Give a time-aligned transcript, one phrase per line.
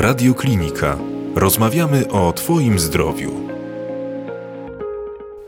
[0.00, 0.96] Radioklinika.
[1.34, 3.30] Rozmawiamy o Twoim zdrowiu.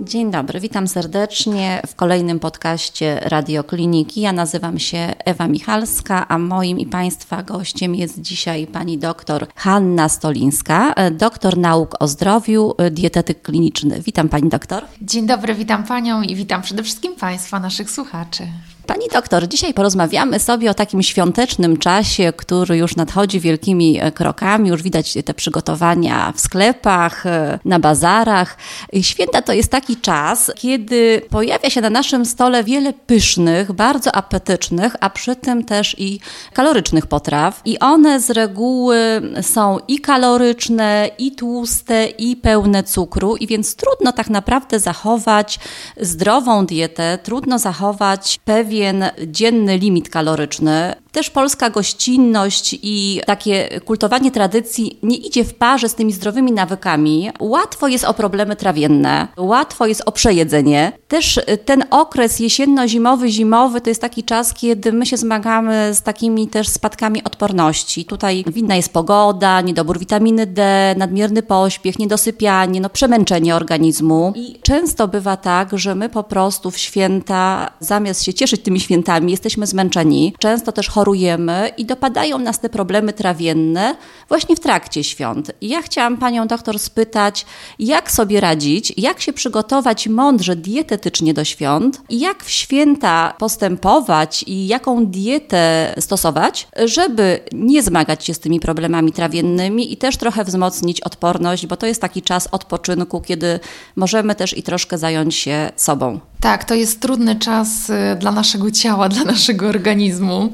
[0.00, 4.21] Dzień dobry, witam serdecznie w kolejnym podcaście Radiokliniki.
[4.21, 10.08] Ja nazywam się Ewa Michalska, a moim i Państwa gościem jest dzisiaj pani doktor Hanna
[10.08, 14.01] Stolińska, doktor nauk o zdrowiu, dietetyk kliniczny.
[14.01, 14.85] Witam pani doktor.
[15.03, 18.46] Dzień dobry, witam panią i witam przede wszystkim Państwa, naszych słuchaczy.
[18.91, 24.68] Pani doktor, dzisiaj porozmawiamy sobie o takim świątecznym czasie, który już nadchodzi wielkimi e, krokami.
[24.68, 28.56] Już widać te przygotowania w sklepach, e, na bazarach.
[29.00, 34.96] Święta to jest taki czas, kiedy pojawia się na naszym stole wiele pysznych, bardzo apetycznych,
[35.00, 36.20] a przy tym też i
[36.52, 37.60] kalorycznych potraw.
[37.64, 38.98] I one z reguły
[39.42, 43.36] są i kaloryczne, i tłuste, i pełne cukru.
[43.36, 45.59] I więc trudno tak naprawdę zachować
[46.00, 50.94] zdrową dietę, trudno zachować pewien pewien dzienny limit kaloryczny.
[51.12, 57.30] Też polska gościnność i takie kultowanie tradycji nie idzie w parze z tymi zdrowymi nawykami.
[57.40, 60.93] Łatwo jest o problemy trawienne, łatwo jest o przejedzenie.
[61.09, 66.49] Też ten okres jesienno-zimowy, zimowy to jest taki czas, kiedy my się zmagamy z takimi
[66.49, 68.05] też spadkami odporności.
[68.05, 74.33] Tutaj winna jest pogoda, niedobór witaminy D, nadmierny pośpiech, niedosypianie, no przemęczenie organizmu.
[74.37, 79.31] I często bywa tak, że my po prostu w święta zamiast się cieszyć tymi świętami,
[79.31, 83.97] jesteśmy zmęczeni, często też chorujemy i dopadają nas te problemy trawienne
[84.29, 85.53] właśnie w trakcie świąt.
[85.61, 87.47] I ja chciałam panią doktor spytać,
[87.79, 94.45] jak sobie radzić, jak się przygotować mądrze dietetycznie do świąt i jak w święta postępować
[94.47, 100.45] i jaką dietę stosować, żeby nie zmagać się z tymi problemami trawiennymi i też trochę
[100.45, 103.61] wzmocnić odporność, bo to jest taki czas odpoczynku, kiedy
[103.97, 106.21] możemy też i troszkę zająć się sobą.
[106.41, 110.53] Tak, to jest trudny czas y, dla naszego ciała, dla naszego organizmu.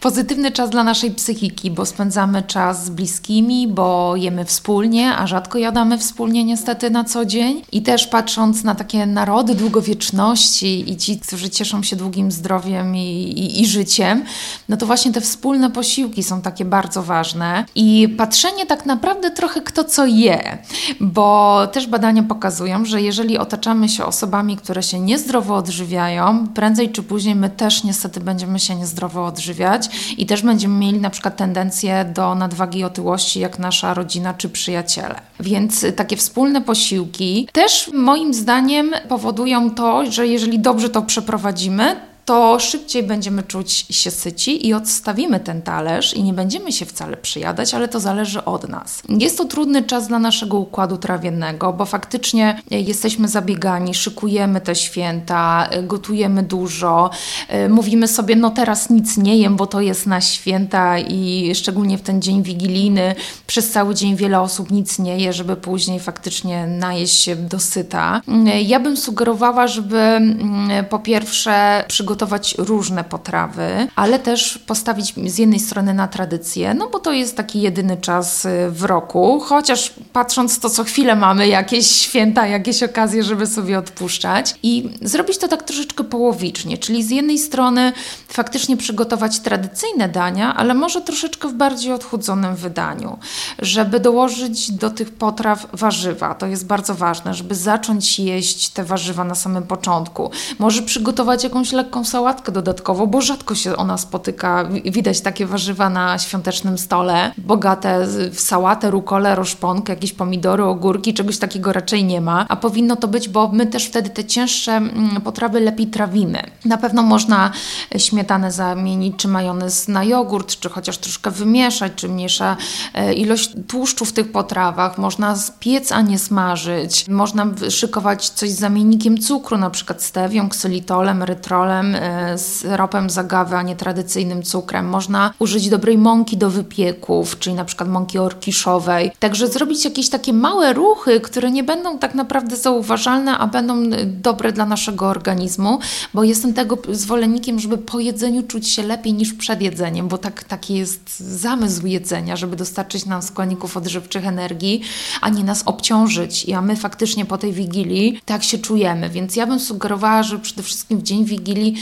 [0.00, 5.58] Pozytywny czas dla naszej psychiki, bo spędzamy czas z bliskimi, bo jemy wspólnie, a rzadko
[5.58, 7.62] jadamy wspólnie niestety na co dzień.
[7.72, 13.00] I też patrząc na takie narody długowieczności i ci, którzy cieszą się długim zdrowiem i,
[13.00, 14.24] i, i życiem,
[14.68, 17.64] no to właśnie te wspólne posiłki są takie bardzo ważne.
[17.74, 20.58] I patrzenie tak naprawdę trochę kto co je,
[21.00, 26.92] bo też badania pokazują, że jeżeli otaczamy się osobami, które się nie niezdrowo odżywiają, prędzej
[26.92, 29.73] czy później my też niestety będziemy się niezdrowo odżywiać
[30.18, 34.48] i też będziemy mieli na przykład tendencję do nadwagi i otyłości, jak nasza rodzina czy
[34.48, 35.20] przyjaciele.
[35.40, 42.60] Więc takie wspólne posiłki też moim zdaniem powodują to, że jeżeli dobrze to przeprowadzimy, to
[42.60, 47.74] szybciej będziemy czuć się syci i odstawimy ten talerz i nie będziemy się wcale przyjadać,
[47.74, 49.02] ale to zależy od nas.
[49.08, 55.68] Jest to trudny czas dla naszego układu trawiennego, bo faktycznie jesteśmy zabiegani, szykujemy te święta,
[55.82, 57.10] gotujemy dużo,
[57.48, 61.98] e, mówimy sobie, no teraz nic nie jem, bo to jest na święta i szczególnie
[61.98, 63.14] w ten dzień wigilijny
[63.46, 68.20] przez cały dzień wiele osób nic nie je, żeby później faktycznie najeść się dosyta.
[68.46, 75.14] E, ja bym sugerowała, żeby mm, po pierwsze przygotować przygotować różne potrawy, ale też postawić
[75.26, 79.40] z jednej strony na tradycję, no bo to jest taki jedyny czas y, w roku,
[79.40, 85.38] chociaż patrząc to co chwilę mamy jakieś święta, jakieś okazje, żeby sobie odpuszczać i zrobić
[85.38, 87.92] to tak troszeczkę połowicznie, czyli z jednej strony
[88.28, 93.18] faktycznie przygotować tradycyjne dania, ale może troszeczkę w bardziej odchudzonym wydaniu,
[93.58, 96.34] żeby dołożyć do tych potraw warzywa.
[96.34, 100.30] To jest bardzo ważne, żeby zacząć jeść te warzywa na samym początku.
[100.58, 104.68] Może przygotować jakąś lekką sałatkę dodatkowo, bo rzadko się ona spotyka.
[104.84, 111.38] Widać takie warzywa na świątecznym stole, bogate w sałatę, rukolę, roszponkę, jakieś pomidory, ogórki, czegoś
[111.38, 115.20] takiego raczej nie ma, a powinno to być, bo my też wtedy te cięższe mm,
[115.20, 116.42] potrawy lepiej trawimy.
[116.64, 117.50] Na pewno można
[117.98, 122.56] śmietanę zamienić, czy majonez na jogurt, czy chociaż troszkę wymieszać, czy mniejsza
[122.94, 124.98] e, ilość tłuszczu w tych potrawach.
[124.98, 127.08] Można spiec, a nie smażyć.
[127.08, 133.18] Można szykować coś z zamiennikiem cukru, na przykład stewią, ksylitolem, erytrolem, E, z ropem z
[133.18, 134.88] agawy, a nie tradycyjnym cukrem.
[134.88, 139.12] Można użyć dobrej mąki do wypieków, czyli na przykład mąki orkiszowej.
[139.18, 144.52] Także zrobić jakieś takie małe ruchy, które nie będą tak naprawdę zauważalne, a będą dobre
[144.52, 145.78] dla naszego organizmu,
[146.14, 150.44] bo jestem tego zwolennikiem, żeby po jedzeniu czuć się lepiej niż przed jedzeniem, bo tak,
[150.44, 154.80] taki jest zamysł jedzenia, żeby dostarczyć nam składników odżywczych energii,
[155.20, 156.50] a nie nas obciążyć.
[156.50, 159.10] A my faktycznie po tej wigilii tak się czujemy.
[159.10, 161.74] Więc ja bym sugerowała, że przede wszystkim w dzień wigilii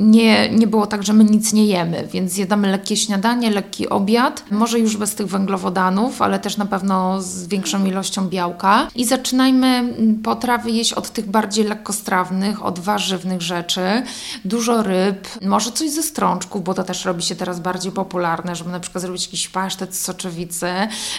[0.00, 4.44] nie, nie było tak, że my nic nie jemy, więc jadamy lekkie śniadanie, lekki obiad,
[4.50, 8.88] może już bez tych węglowodanów, ale też na pewno z większą ilością białka.
[8.94, 14.02] I zaczynajmy mm, potrawy jeść od tych bardziej lekkostrawnych, od warzywnych rzeczy,
[14.44, 18.70] dużo ryb, może coś ze strączków, bo to też robi się teraz bardziej popularne, żeby
[18.70, 20.66] na przykład zrobić jakiś pasztet z soczewicy.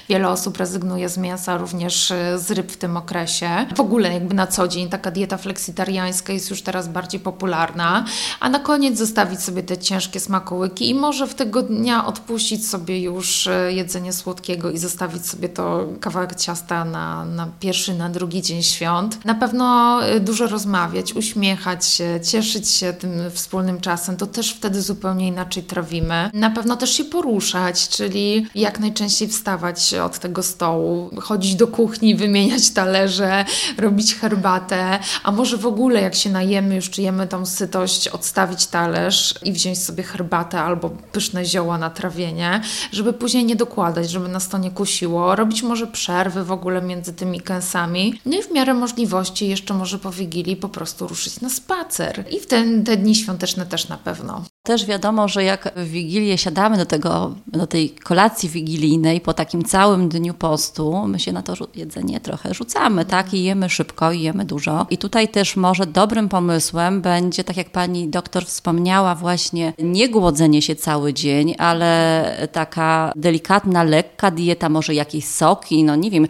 [0.10, 3.50] Wiele osób rezygnuje z mięsa, również y, z ryb w tym okresie.
[3.76, 8.06] W ogóle jakby na co dzień taka dieta fleksitariańska jest już teraz bardziej popularna,
[8.40, 13.02] a na koniec zostawić sobie te ciężkie smakołyki i może w tego dnia odpuścić sobie
[13.02, 18.42] już e, jedzenie słodkiego i zostawić sobie to kawałek ciasta na, na pierwszy, na drugi
[18.42, 19.26] dzień świąt.
[19.26, 24.18] Na pewno e, dużo rozmawiać, uśmiechać się, cieszyć się tym wspólnym czasem.
[24.18, 26.30] To też wtedy zupełnie inaczej trawimy.
[26.34, 32.16] Na pewno też się poruszać, czyli jak najczęściej wstawać od tego stołu, chodzić do kuchni,
[32.16, 33.46] wymieniać talerze,
[33.78, 39.36] robić herbatę, a może w ogóle jak się najemy, już czujemy tą sytość, odstawić talerz
[39.44, 44.50] i wziąć sobie herbatę albo pyszne zioła na trawienie, żeby później nie dokładać, żeby nas
[44.50, 45.36] to nie kusiło.
[45.36, 48.20] Robić może przerwy w ogóle między tymi kęsami.
[48.26, 52.26] No i w miarę możliwości jeszcze może po Wigilii po prostu ruszyć na spacer.
[52.32, 54.44] I w ten, te dni świąteczne też na pewno.
[54.64, 59.64] Też wiadomo, że jak w Wigilię siadamy do, tego, do tej kolacji wigilijnej po takim
[59.64, 63.34] całym dniu postu, my się na to jedzenie trochę rzucamy, tak?
[63.34, 64.88] I jemy szybko, i jemy dużo.
[64.90, 70.62] I tutaj też może dobrym pomysłem będzie, tak jak pani doktor wspomniała, właśnie nie głodzenie
[70.62, 76.28] się cały dzień, ale taka delikatna, lekka dieta, może jakieś soki, no nie wiem,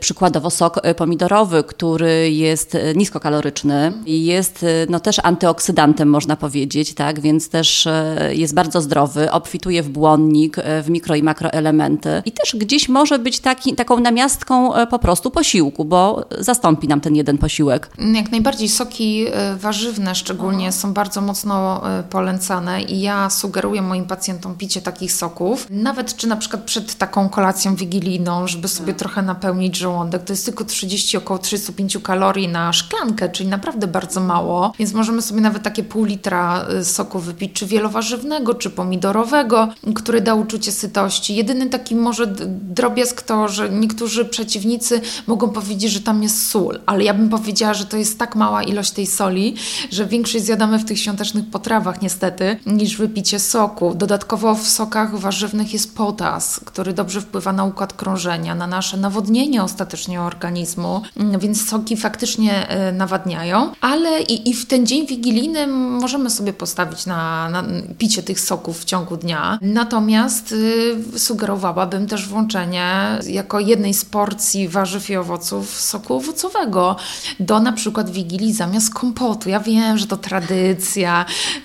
[0.00, 7.20] przykładowo sok pomidorowy, który jest niskokaloryczny i jest no też antyoksydantem, można powiedzieć, tak?
[7.20, 7.88] Więc też
[8.30, 13.40] jest bardzo zdrowy, obfituje w błonnik, w mikro i makroelementy i też gdzieś może być
[13.40, 17.90] taki, taką namiastką po prostu posiłku, bo zastąpi nam ten jeden posiłek.
[18.14, 19.26] Jak najbardziej soki
[19.56, 26.16] warzywne szczególnie są bardzo mocno polecane i ja sugeruję moim pacjentom picie takich soków, nawet
[26.16, 28.98] czy na przykład przed taką kolacją wigilijną, żeby sobie tak.
[28.98, 30.24] trochę napełnić żołądek.
[30.24, 35.22] To jest tylko 30, około 35 kalorii na szklankę, czyli naprawdę bardzo mało, więc możemy
[35.22, 41.36] sobie nawet takie pół litra soku wypić, czy wielowarzywnego, czy pomidorowego, który da uczucie sytości.
[41.36, 47.04] Jedyny taki może drobiazg to, że niektórzy przeciwnicy mogą powiedzieć, że tam jest sól, ale
[47.04, 49.54] ja bym powiedziała, że to jest tak mała ilość tej soli,
[49.90, 53.94] że większość zjadamy w tych świątecznych potrawach niestety, niż wypicie soku.
[53.94, 59.62] Dodatkowo w sokach warzywnych jest potas, który dobrze wpływa na układ krążenia, na nasze nawodnienie
[59.62, 61.02] ostatecznie organizmu,
[61.38, 67.06] więc soki faktycznie e, nawadniają, ale i, i w ten dzień wigilijny możemy sobie postawić
[67.06, 67.64] na, na
[67.98, 69.58] picie tych soków w ciągu dnia.
[69.62, 76.96] Natomiast y, sugerowałabym też włączenie jako jednej z porcji warzyw i owoców soku owocowego
[77.40, 79.48] do na przykład wigilii zamiast kompotu.
[79.48, 80.93] Ja wiem, że to tradycja,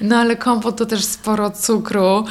[0.01, 2.25] no ale kompot to też sporo cukru.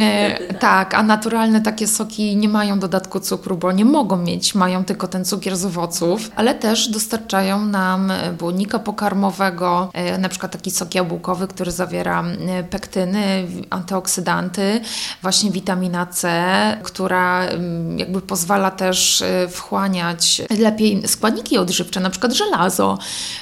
[0.00, 4.84] E, tak, a naturalne takie soki nie mają dodatku cukru, bo nie mogą mieć, mają
[4.84, 10.70] tylko ten cukier z owoców, ale też dostarczają nam błonnika pokarmowego, e, na przykład taki
[10.70, 14.80] sok jabłkowy, który zawiera e, pektyny, antyoksydanty,
[15.22, 16.44] właśnie witamina C,
[16.82, 22.98] która mm, jakby pozwala też y, wchłaniać lepiej składniki odżywcze, na przykład żelazo,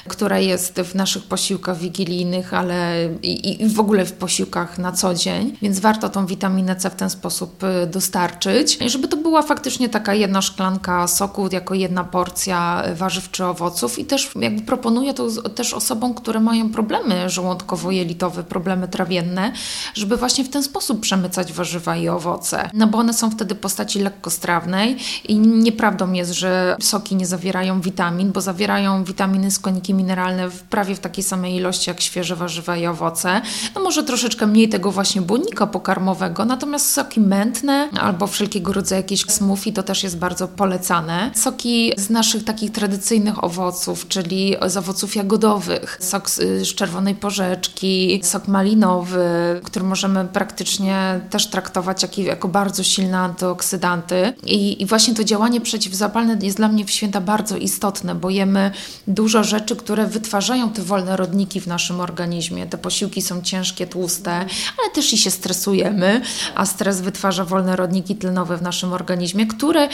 [0.07, 2.92] które jest w naszych posiłkach wigilijnych, ale
[3.23, 6.95] i, i w ogóle w posiłkach na co dzień, więc warto tą witaminę C w
[6.95, 12.83] ten sposób y, dostarczyć, żeby to była faktycznie taka jedna szklanka soku, jako jedna porcja
[12.95, 18.87] warzyw czy owoców i też jakby proponuję to też osobom, które mają problemy żołądkowo-jelitowe, problemy
[18.87, 19.51] trawienne,
[19.93, 22.69] żeby właśnie w ten sposób przemycać warzywa i owoce.
[22.73, 24.97] No bo one są wtedy postaci lekkostrawnej
[25.27, 30.95] i nieprawdą jest, że soki nie zawierają witamin, bo zawierają witaminy, składniki mineralne w prawie
[30.95, 33.41] w takiej samej ilości jak świeże warzywa i owoce.
[33.75, 39.21] No może troszeczkę mniej tego właśnie błonnika pokarmowego, natomiast soki mętne albo wszelkiego rodzaju jakieś
[39.21, 41.31] smoothie to też jest bardzo polecane.
[41.35, 48.47] Soki z naszych takich tradycyjnych owoców, czyli z owoców jagodowych, sok z czerwonej porzeczki, sok
[48.47, 54.33] malinowy, który możemy praktycznie też traktować jak, jako bardzo silne antyoksydanty.
[54.45, 58.71] I, I, właśnie to działanie przeciwzapalne jest dla mnie w święta bardzo istotne, bo jemy
[59.07, 62.65] dużo rzeczy, które wytwarzają te wolne rodniki w naszym organizmie.
[62.73, 66.21] Te posiłki są ciężkie, tłuste, ale też i się stresujemy,
[66.55, 69.89] a stres wytwarza wolne rodniki tlenowe w naszym organizmie, które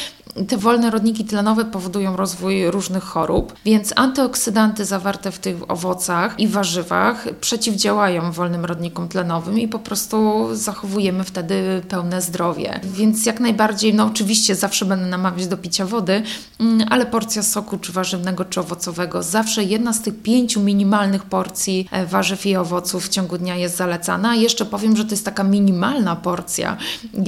[0.48, 6.48] te wolne rodniki tlenowe powodują rozwój różnych chorób, więc antyoksydanty zawarte w tych owocach i
[6.48, 12.80] warzywach przeciwdziałają wolnym rodnikom tlenowym i po prostu zachowujemy wtedy pełne zdrowie.
[12.84, 16.24] Więc jak najbardziej, no oczywiście zawsze będę namawiać do picia wody,
[16.60, 21.88] mm, ale porcja soku czy warzywnego czy owocowego, zawsze jedna z tych pięciu minimalnych porcji
[21.92, 24.36] e, warzyw i owoców owoców w ciągu dnia jest zalecana.
[24.36, 26.78] Jeszcze powiem, że to jest taka minimalna porcja.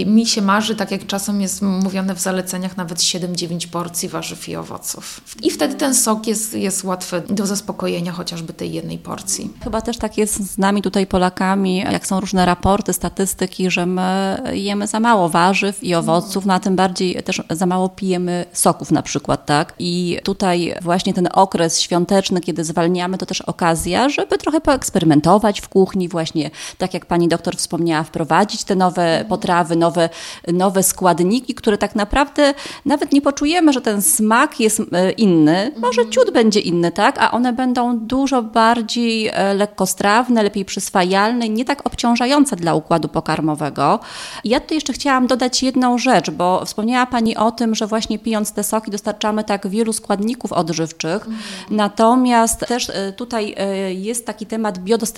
[0.06, 4.56] Mi się marzy, tak jak czasem jest mówione w zaleceniach, nawet 7-9 porcji warzyw i
[4.56, 5.22] owoców.
[5.44, 9.54] I wtedy ten sok jest, jest łatwy do zaspokojenia chociażby tej jednej porcji.
[9.64, 14.42] Chyba też tak jest z nami tutaj Polakami, jak są różne raporty, statystyki, że my
[14.54, 18.92] jemy za mało warzyw i owoców, no a tym bardziej też za mało pijemy soków
[18.92, 19.74] na przykład, tak?
[19.80, 25.70] I tutaj właśnie ten okres świąteczny, kiedy zwalniamy, to też okazja, żeby trochę poeksperymentować w
[25.70, 30.10] kuchni, właśnie tak jak pani doktor wspomniała, wprowadzić te nowe potrawy, nowe,
[30.48, 32.54] nowe składniki, które tak naprawdę
[32.86, 35.72] nawet nie poczujemy, że ten smak jest e, inny.
[35.78, 37.18] Może ciut będzie inny, tak?
[37.20, 44.00] A one będą dużo bardziej e, lekkostrawne, lepiej przyswajalne, nie tak obciążające dla układu pokarmowego.
[44.44, 48.20] I ja tutaj jeszcze chciałam dodać jedną rzecz, bo wspomniała Pani o tym, że właśnie
[48.20, 51.16] pijąc te soki dostarczamy tak wielu składników odżywczych.
[51.16, 51.38] Mhm.
[51.70, 53.56] Natomiast też e, tutaj
[53.90, 55.11] jest taki temat biodostępności.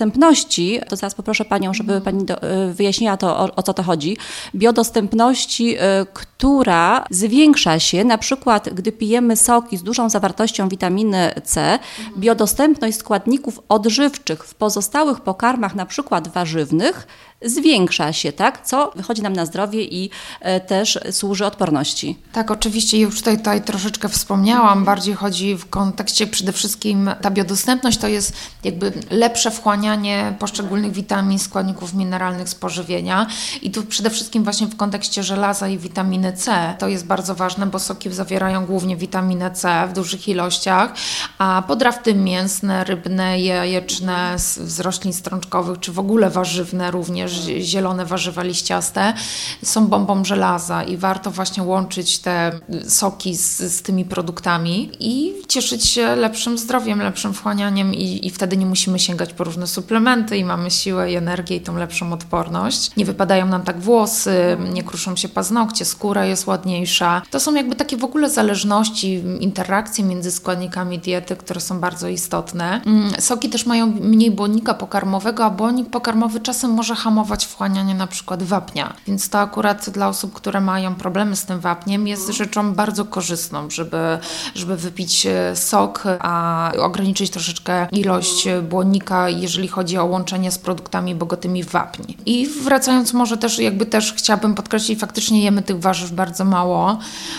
[0.88, 2.36] To zaraz poproszę Panią, żeby Pani do,
[2.72, 4.16] wyjaśniła to, o, o co to chodzi.
[4.54, 5.76] Biodostępności,
[6.12, 11.78] która zwiększa się, na przykład gdy pijemy soki z dużą zawartością witaminy C,
[12.18, 17.06] biodostępność składników odżywczych w pozostałych pokarmach, na przykład warzywnych,
[17.42, 18.66] zwiększa się, tak?
[18.66, 20.10] co wychodzi nam na zdrowie i
[20.40, 22.18] e, też służy odporności.
[22.32, 27.98] Tak, oczywiście już tutaj, tutaj troszeczkę wspomniałam, bardziej chodzi w kontekście przede wszystkim ta biodostępność
[27.98, 28.32] to jest
[28.64, 33.26] jakby lepsze wchłanianie poszczególnych witamin, składników mineralnych z pożywienia
[33.62, 37.66] i tu przede wszystkim właśnie w kontekście żelaza i witaminy C to jest bardzo ważne,
[37.66, 40.92] bo soki zawierają głównie witaminę C w dużych ilościach,
[41.38, 47.23] a podrawty mięsne, rybne, jajeczne z roślin strączkowych czy w ogóle warzywne również
[47.60, 49.14] zielone warzywa liściaste,
[49.62, 52.52] są bombą żelaza i warto właśnie łączyć te
[52.88, 58.56] soki z, z tymi produktami i cieszyć się lepszym zdrowiem, lepszym wchłanianiem i, i wtedy
[58.56, 62.90] nie musimy sięgać po różne suplementy i mamy siłę i energię i tą lepszą odporność.
[62.96, 67.22] Nie wypadają nam tak włosy, nie kruszą się paznokcie, skóra jest ładniejsza.
[67.30, 72.80] To są jakby takie w ogóle zależności, interakcje między składnikami diety, które są bardzo istotne.
[72.86, 77.94] Mm, soki też mają mniej błonnika pokarmowego, a błonnik pokarmowy czasem może hamować hamować wchłanianie
[77.94, 78.94] na przykład wapnia.
[79.06, 83.70] Więc to akurat dla osób, które mają problemy z tym wapniem jest rzeczą bardzo korzystną,
[83.70, 84.18] żeby,
[84.54, 91.14] żeby wypić e, sok, a ograniczyć troszeczkę ilość błonnika, jeżeli chodzi o łączenie z produktami
[91.14, 92.16] bogatymi w wapni.
[92.26, 96.98] I wracając może też, jakby też chciałabym podkreślić, faktycznie jemy tych warzyw bardzo mało,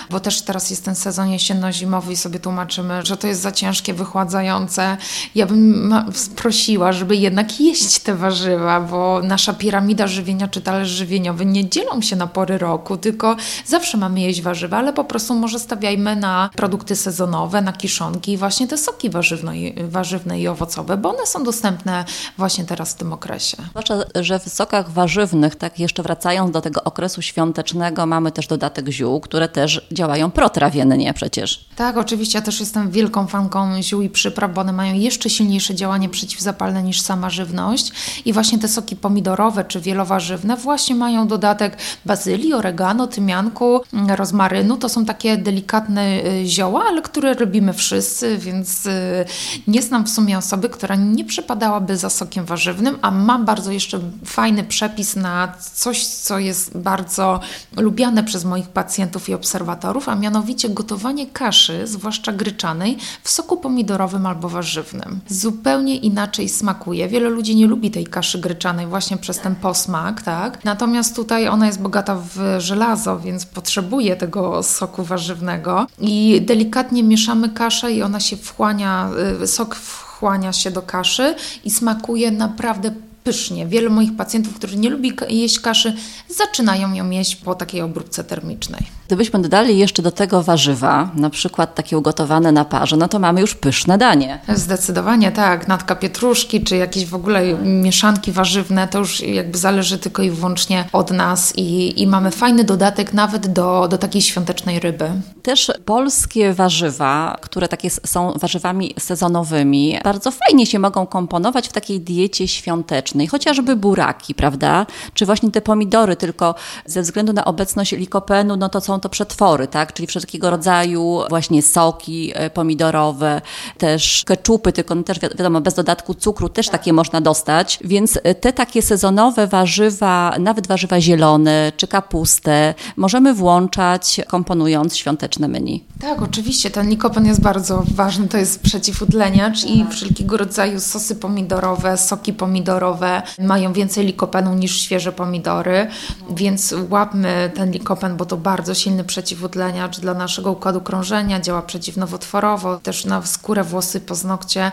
[0.10, 3.94] bo też teraz jest ten sezon jesienno-zimowy i sobie tłumaczymy, że to jest za ciężkie,
[3.94, 4.98] wychładzające.
[5.36, 5.94] Ja bym
[6.36, 12.02] prosiła, żeby jednak jeść te warzywa, bo nasza piramida żywienia czy talerz żywieniowy nie dzielą
[12.02, 16.50] się na pory roku, tylko zawsze mamy jeść warzywa, ale po prostu może stawiajmy na
[16.56, 21.26] produkty sezonowe, na kiszonki i właśnie te soki warzywne i, warzywne i owocowe, bo one
[21.26, 22.06] są dostępne
[22.38, 23.58] właśnie teraz w tym okresie.
[23.70, 28.90] Zwłaszcza, że w sokach warzywnych, tak jeszcze wracając do tego okresu świątecznego, mamy też dodatek
[28.90, 31.66] ziół, które też działają protrawiennie przecież.
[31.76, 35.76] Tak, oczywiście ja też jestem wielką fanką ziół i przypraw, bo one mają jeszcze silniejsze
[35.76, 37.92] działanie przeciwzapalne niż sama żywność
[38.26, 44.78] i właśnie te soki pomidorowe czy wielowarzywne właśnie mają dodatek bazylii, oregano, tymianku, mm, rozmarynu.
[44.78, 49.26] To są takie delikatne y, zioła, ale które robimy wszyscy, więc y,
[49.68, 54.00] nie znam w sumie osoby, która nie przepadałaby za sokiem warzywnym, a mam bardzo jeszcze
[54.26, 57.40] fajny przepis na coś, co jest bardzo
[57.78, 64.26] lubiane przez moich pacjentów i obserwatorów, a mianowicie gotowanie kaszy, zwłaszcza gryczanej, w soku pomidorowym
[64.26, 65.20] albo warzywnym.
[65.28, 67.08] Zupełnie inaczej smakuje.
[67.08, 70.64] Wiele ludzi nie lubi tej kaszy gryczanej właśnie przez ten posmak, tak?
[70.64, 77.50] Natomiast tutaj ona jest bogata w żelazo, więc potrzebuje tego soku warzywnego i delikatnie mieszamy
[77.50, 79.10] kaszę i ona się wchłania,
[79.44, 82.92] y, sok wchłania się do kaszy i smakuje naprawdę
[83.24, 83.68] pysznie.
[83.68, 85.96] Wielu moich pacjentów, którzy nie lubi jeść kaszy,
[86.30, 88.82] zaczynają ją jeść po takiej obróbce termicznej.
[89.08, 93.42] Gdybyśmy dodali jeszcze do tego warzywa, na przykład takie ugotowane na parze, no to mamy
[93.42, 94.40] już pyszne danie.
[94.56, 95.68] Zdecydowanie tak.
[95.68, 100.86] Natka pietruszki, czy jakieś w ogóle mieszanki warzywne, to już jakby zależy tylko i wyłącznie
[100.94, 105.10] od nas i, i mamy fajny dodatek nawet do, do takiej świątecznej ryby.
[105.42, 112.00] Też polskie warzywa, które takie są warzywami sezonowymi, bardzo fajnie się mogą komponować w takiej
[112.00, 114.86] diecie świątecznej chociażby buraki, prawda?
[115.14, 119.68] Czy właśnie te pomidory, tylko ze względu na obecność likopenu, no to są to przetwory,
[119.68, 119.94] tak?
[119.94, 123.42] Czyli wszelkiego rodzaju właśnie soki e, pomidorowe,
[123.78, 128.36] też keczupy, tylko no też wiadomo, bez dodatku cukru też takie można dostać, więc e,
[128.36, 135.84] te takie sezonowe warzywa, nawet warzywa zielone czy kapustę możemy włączać komponując świąteczne menu.
[136.02, 141.98] Tak, oczywiście, ten likopen jest bardzo ważny, to jest przeciwutleniacz i wszelkiego rodzaju sosy pomidorowe,
[141.98, 145.88] soki pomidorowe mają więcej likopenu niż świeże pomidory,
[146.30, 152.80] więc łapmy ten likopen, bo to bardzo silny przeciwutleniacz dla naszego układu krążenia, działa przeciwnowotworowo,
[152.80, 154.72] też na skórę, włosy, paznokcie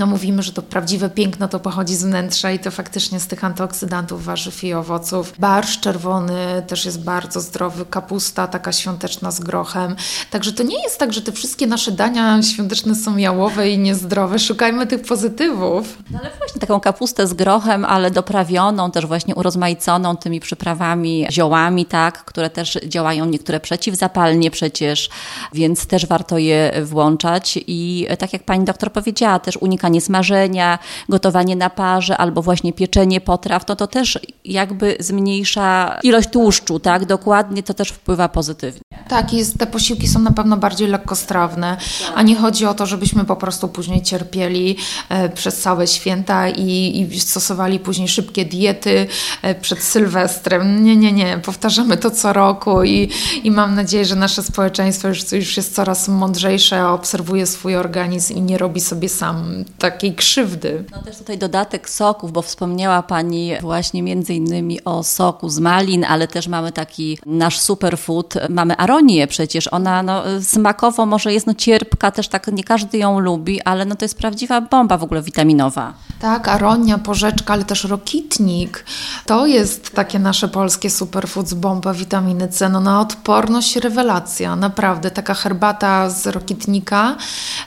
[0.00, 3.44] no mówimy, że to prawdziwe piękno to pochodzi z wnętrza i to faktycznie z tych
[3.44, 5.32] antyoksydantów warzyw i owoców.
[5.38, 9.96] Barsz czerwony też jest bardzo zdrowy, kapusta taka świąteczna z grochem.
[10.30, 14.38] Także to nie jest tak, że te wszystkie nasze dania świąteczne są jałowe i niezdrowe.
[14.38, 15.98] Szukajmy tych pozytywów.
[16.10, 21.86] No ale właśnie taką kapustę z grochem, ale doprawioną, też właśnie urozmaiconą tymi przyprawami, ziołami,
[21.86, 25.10] tak, które też działają niektóre przeciwzapalnie przecież,
[25.52, 30.78] więc też warto je włączać i tak jak pani doktor powiedziała, też unikanie unikanie smażenia,
[31.08, 37.06] gotowanie na parze albo właśnie pieczenie potraw, to to też jakby zmniejsza ilość tłuszczu, tak?
[37.06, 38.89] Dokładnie to też wpływa pozytywnie.
[39.10, 41.76] Tak, jest, te posiłki są na pewno bardziej lekkostrawne,
[42.14, 44.76] a nie chodzi o to, żebyśmy po prostu później cierpieli
[45.08, 49.06] e, przez całe święta i, i stosowali później szybkie diety
[49.42, 50.84] e, przed Sylwestrem.
[50.84, 51.38] Nie, nie, nie.
[51.44, 53.08] Powtarzamy to co roku i,
[53.44, 58.40] i mam nadzieję, że nasze społeczeństwo już, już jest coraz mądrzejsze, obserwuje swój organizm i
[58.40, 60.84] nie robi sobie sam takiej krzywdy.
[60.92, 66.04] No też tutaj dodatek soków, bo wspomniała Pani właśnie między innymi o soku z malin,
[66.04, 71.54] ale też mamy taki nasz superfood, mamy aronię przecież, ona no, smakowo może jest no
[71.54, 75.22] cierpka, też tak nie każdy ją lubi, ale no to jest prawdziwa bomba w ogóle
[75.22, 75.94] witaminowa.
[76.20, 78.84] Tak, aronia, porzeczka, ale też rokitnik.
[79.26, 82.68] To jest takie nasze polskie superfoods, bomba witaminy C.
[82.68, 85.10] No na odporność rewelacja, naprawdę.
[85.10, 87.16] Taka herbata z rokitnika,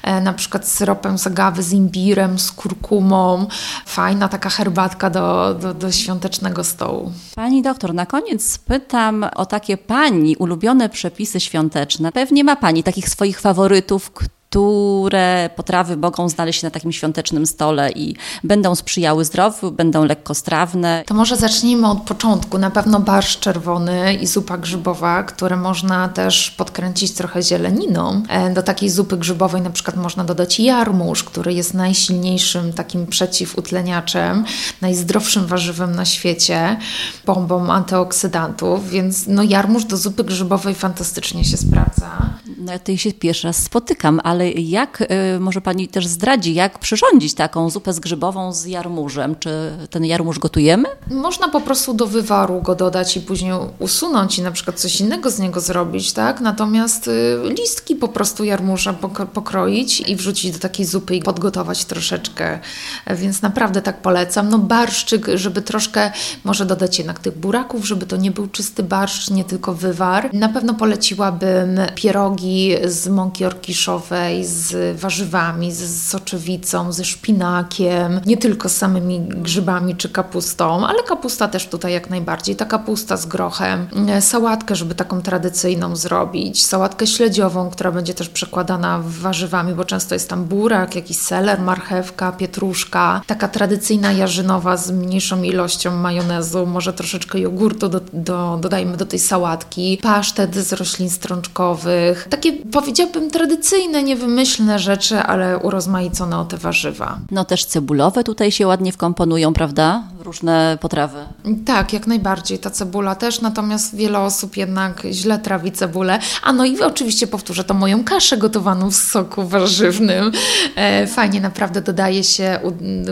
[0.03, 3.47] e, na przykład z syropem z agawy, z imbirem, z kurkumą.
[3.85, 7.11] Fajna taka herbatka do, do, do świątecznego stołu.
[7.35, 12.11] Pani doktor, na koniec pytam o takie Pani ulubione przepisy świąteczne.
[12.11, 14.11] Pewnie ma Pani takich swoich faworytów,
[14.53, 21.03] które potrawy mogą znaleźć się na takim świątecznym stole i będą sprzyjały zdrowiu, będą lekkostrawne.
[21.07, 22.57] To może zacznijmy od początku.
[22.57, 28.23] Na pewno barszcz czerwony i zupa grzybowa, które można też podkręcić trochę zieleniną.
[28.29, 34.45] E, do takiej zupy grzybowej na przykład można dodać jarmuż, który jest najsilniejszym takim przeciwutleniaczem,
[34.81, 36.77] najzdrowszym warzywem na świecie,
[37.25, 42.33] bombą antyoksydantów, więc no jarmuż do zupy grzybowej fantastycznie się sprawdza.
[42.57, 45.01] No ja tutaj się pierwszy raz spotykam, ale jak,
[45.35, 49.35] y, może Pani też zdradzi, jak przyrządzić taką zupę z grzybową z jarmużem?
[49.39, 50.89] Czy ten jarmuż gotujemy?
[51.11, 55.31] Można po prostu do wywaru go dodać i później usunąć i na przykład coś innego
[55.31, 56.41] z niego zrobić, tak?
[56.41, 58.93] Natomiast y, listki po prostu jarmuża
[59.33, 62.59] pokroić i wrzucić do takiej zupy i podgotować troszeczkę.
[63.07, 64.49] Więc naprawdę tak polecam.
[64.49, 66.11] No barszczyk, żeby troszkę,
[66.43, 70.33] może dodać jednak tych buraków, żeby to nie był czysty barszcz, nie tylko wywar.
[70.33, 78.69] Na pewno poleciłabym pierogi z mąki orkiszowej, z warzywami, z soczewicą, ze szpinakiem, nie tylko
[78.69, 82.55] z samymi grzybami czy kapustą, ale kapusta też tutaj jak najbardziej.
[82.55, 88.29] Ta kapusta z grochem, e, sałatkę, żeby taką tradycyjną zrobić, sałatkę śledziową, która będzie też
[88.29, 93.21] przekładana warzywami, bo często jest tam burak, jakiś seler, marchewka, pietruszka.
[93.27, 99.19] Taka tradycyjna jarzynowa z mniejszą ilością majonezu, może troszeczkę jogurtu do, do, dodajmy do tej
[99.19, 107.17] sałatki, pasztet z roślin strączkowych, takie powiedziałabym tradycyjne, niewymyślne rzeczy, ale urozmaicone o te warzywa.
[107.31, 110.03] No też cebulowe tutaj się ładnie wkomponują, prawda?
[110.23, 111.25] Różne potrawy.
[111.65, 112.59] Tak, jak najbardziej.
[112.59, 116.19] Ta cebula też, natomiast wiele osób jednak źle trawi cebulę.
[116.43, 120.31] A no i oczywiście powtórzę to moją kaszę gotowaną w soku warzywnym.
[120.75, 122.59] E, fajnie naprawdę dodaje się,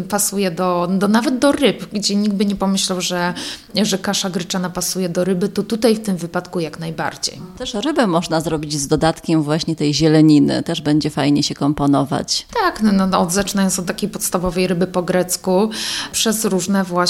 [0.10, 3.34] pasuje do, do nawet do ryb, gdzie nikt by nie pomyślał, że,
[3.84, 7.41] że kasza gryczana pasuje do ryby, to tutaj w tym wypadku jak najbardziej.
[7.58, 12.47] Też rybę można zrobić z dodatkiem właśnie tej zieleniny też będzie fajnie się komponować.
[12.63, 15.69] Tak, no, no, no od zaczynając od takiej podstawowej ryby po grecku,
[16.12, 17.00] przez różne właśnie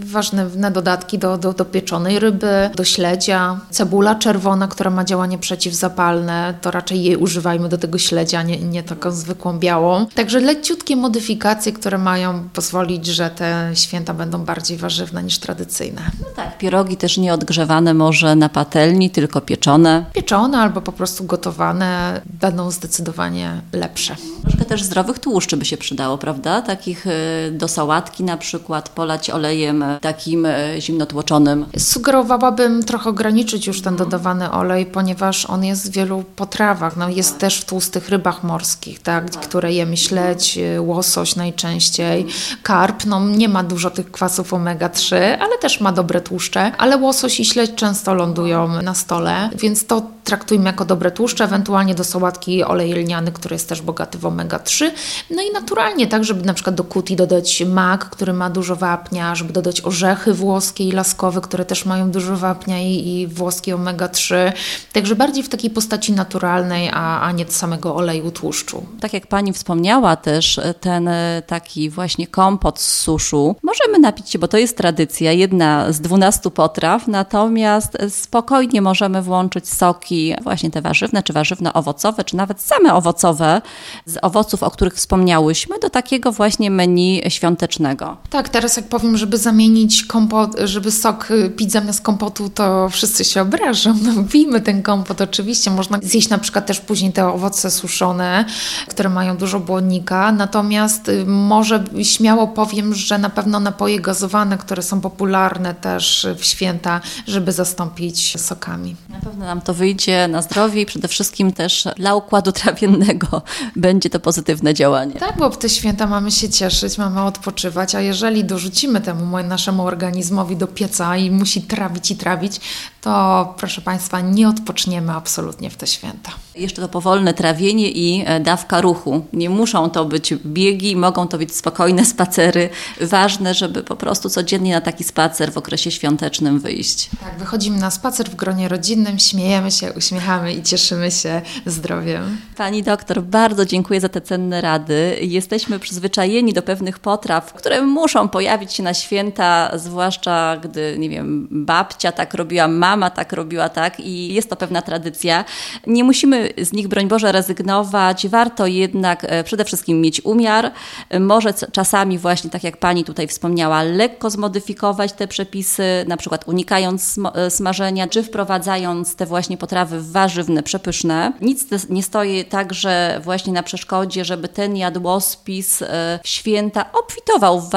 [0.00, 6.54] ważne dodatki do, do, do pieczonej ryby, do śledzia, cebula czerwona, która ma działanie przeciwzapalne,
[6.60, 10.06] to raczej jej używajmy do tego śledzia, nie, nie taką zwykłą białą.
[10.14, 16.02] Także leciutkie modyfikacje, które mają pozwolić, że te święta będą bardziej warzywne niż tradycyjne.
[16.20, 20.04] No tak, pierogi też nie odgrzewane może na patelni, tylko pieczone.
[20.12, 24.16] Pieczone albo po prostu gotowane będą zdecydowanie lepsze.
[24.42, 26.62] Troszkę też zdrowych tłuszczy by się przydało, prawda?
[26.62, 27.10] Takich y,
[27.52, 30.46] do sałatki na przykład przykład polać olejem takim
[30.78, 31.66] zimnotłoczonym?
[31.78, 36.96] Sugerowałabym trochę ograniczyć już ten dodawany olej, ponieważ on jest w wielu potrawach.
[36.96, 42.26] No, jest też w tłustych rybach morskich, tak, które jemy śledź, łosoś najczęściej,
[42.62, 43.04] karp.
[43.06, 46.72] No, nie ma dużo tych kwasów omega-3, ale też ma dobre tłuszcze.
[46.78, 51.94] Ale łosoś i śledź często lądują na stole, więc to traktujmy jako dobre tłuszcze, ewentualnie
[51.94, 54.90] do sałatki olej lniany, który jest też bogaty w omega-3.
[55.30, 59.34] No i naturalnie tak, żeby na przykład do kuti dodać mak, który ma dużo wapnia,
[59.34, 64.52] żeby dodać orzechy włoskie i laskowe, które też mają dużo wapnia i, i włoskie omega-3.
[64.92, 68.86] Także bardziej w takiej postaci naturalnej, a, a nie samego oleju tłuszczu.
[69.00, 74.38] Tak jak Pani wspomniała też, ten e, taki właśnie kompot z suszu, możemy napić się,
[74.38, 80.82] bo to jest tradycja, jedna z dwunastu potraw, natomiast spokojnie możemy włączyć soki, właśnie te
[80.82, 83.62] warzywne, czy warzywno-owocowe, czy nawet same owocowe
[84.06, 88.16] z owoców, o których wspomniałyśmy, do takiego właśnie menu świątecznego.
[88.30, 93.24] Tak, teraz jak powiem, żeby zamienić kompot, żeby sok y, pić zamiast kompotu, to wszyscy
[93.24, 93.94] się obrażą.
[94.04, 95.70] No, pijmy ten kompot, oczywiście.
[95.70, 98.44] Można zjeść na przykład też później te owoce suszone,
[98.88, 104.82] które mają dużo błonnika, natomiast y, może śmiało powiem, że na pewno napoje gazowane, które
[104.82, 108.96] są popularne też w święta, żeby zastąpić sokami.
[109.08, 113.42] Na pewno nam to wyjdzie na zdrowie i przede wszystkim też dla układu trawiennego
[113.76, 115.14] będzie to pozytywne działanie.
[115.14, 119.86] Tak, bo w te święta mamy się cieszyć, mamy odpoczywać, a jeżeli dorzucimy temu naszemu
[119.86, 122.60] organizmowi do pieca i musi trawić i trawić,
[123.00, 126.30] to proszę Państwa, nie odpoczniemy absolutnie w te święta.
[126.54, 129.26] Jeszcze to powolne trawienie i e, dawka ruchu.
[129.32, 132.70] Nie muszą to być biegi, mogą to być spokojne spacery.
[133.00, 137.10] Ważne, żeby po prostu codziennie na taki spacer w okresie świątecznym wyjść.
[137.20, 142.38] Tak, wychodzimy na spacer w gronie rodzinnym, śmiejemy się, uśmiechamy i cieszymy się zdrowiem.
[142.56, 145.18] Pani doktor, bardzo dziękuję za te cenne rady.
[145.20, 151.48] Jesteśmy przyzwyczajeni do pewnych potraw, które muszą pojawić się na święta, zwłaszcza gdy, nie wiem,
[151.50, 155.44] babcia tak robiła, mama tak robiła, tak i jest to pewna tradycja.
[155.86, 158.28] Nie musimy z nich, broń Boże, rezygnować.
[158.28, 160.72] Warto jednak e, przede wszystkim mieć umiar.
[161.20, 167.20] Może czasami właśnie, tak jak Pani tutaj wspomniała, lekko zmodyfikować te przepisy, na przykład unikając
[167.34, 171.32] e, smażenia, czy wprowadzając te właśnie potrawy warzywne, przepyszne.
[171.40, 177.70] Nic nie stoi także właśnie na przeszkodzie, żeby ten jadłospis e, święta obfitował w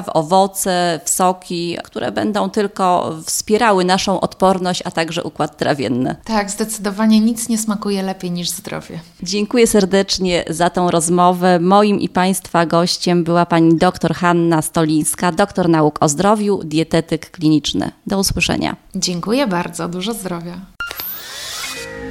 [0.00, 6.16] warzywa, w owoce, w soki, które będą tylko wspierały naszą odporność, a także układ trawienny.
[6.24, 9.00] Tak, zdecydowanie nic nie smakuje lepiej niż zdrowie.
[9.22, 11.60] Dziękuję serdecznie za tą rozmowę.
[11.60, 17.90] Moim i Państwa gościem była pani dr Hanna Stolińska, doktor nauk o zdrowiu, dietetyk kliniczny.
[18.06, 18.76] Do usłyszenia.
[18.94, 20.60] Dziękuję bardzo, dużo zdrowia.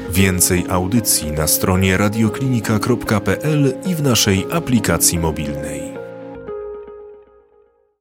[0.10, 5.89] Więcej audycji na stronie radioklinika.pl i w naszej aplikacji mobilnej.